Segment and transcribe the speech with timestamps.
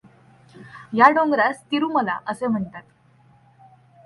[0.93, 2.81] या डोंगरास तिरुमला असे म्हणतात.